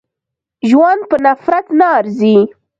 [0.69, 2.37] ژوند په نفرت نه ارزي.